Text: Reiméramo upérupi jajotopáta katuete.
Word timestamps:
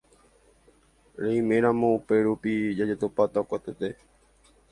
Reiméramo 1.23 1.87
upérupi 1.99 2.53
jajotopáta 2.77 3.39
katuete. 3.49 3.89